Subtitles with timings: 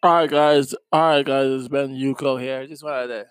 [0.00, 0.74] All right, guys.
[0.92, 1.46] All right, guys.
[1.50, 2.64] it's Ben Yuko here.
[2.68, 3.26] Just wanted to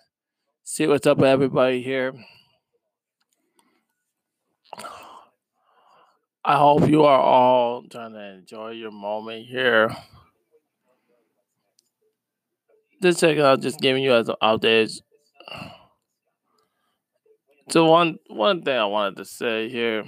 [0.64, 2.12] see what's up with everybody here.
[6.44, 9.96] I hope you are all trying to enjoy your moment here.
[13.02, 15.00] Just checking out, just giving you as an updates.
[17.70, 20.04] So one one thing I wanted to say here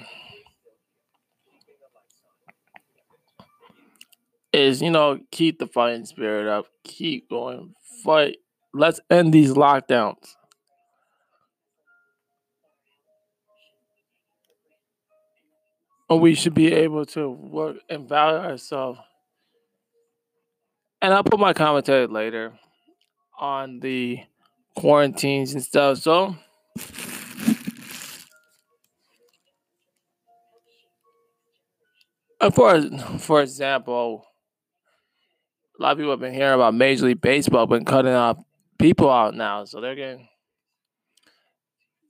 [4.53, 8.39] is you know keep the fighting spirit up, keep going, fight.
[8.73, 10.37] Let's end these lockdowns.
[16.09, 18.99] Or we should be able to work and value ourselves.
[21.03, 22.53] And I'll put my commentary later
[23.39, 24.21] on the
[24.77, 25.99] quarantines and stuff.
[25.99, 26.37] So
[32.53, 32.81] for
[33.19, 34.27] for example,
[35.81, 38.37] a lot of people have been hearing about Major League Baseball been cutting off
[38.79, 40.29] people out now, so they're getting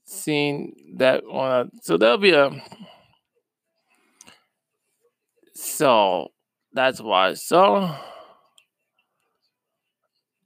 [0.04, 1.70] seen that one.
[1.82, 2.50] So there'll be a
[5.54, 6.32] so
[6.72, 7.34] that's why.
[7.34, 7.94] So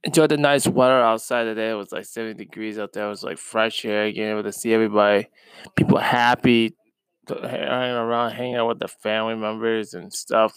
[0.03, 1.71] enjoyed the nice weather outside today.
[1.71, 3.07] It was like 70 degrees out there.
[3.07, 5.29] It was like fresh air again, able to see everybody,
[5.75, 6.75] people happy,
[7.27, 10.55] hanging around, hanging out with the family members and stuff.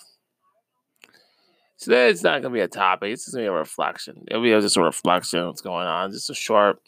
[1.78, 3.12] Today it's not gonna be a topic.
[3.12, 4.24] It's just gonna be a reflection.
[4.28, 6.10] It'll be just a reflection of what's going on.
[6.12, 6.80] Just a short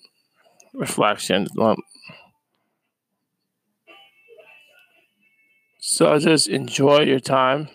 [0.75, 1.47] reflection.
[1.59, 1.77] Um,
[5.83, 7.69] So just enjoy your time,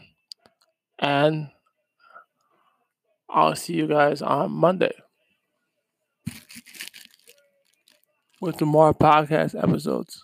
[0.99, 1.49] and
[3.27, 4.93] I'll see you guys on Monday
[8.39, 10.23] with more podcast episodes.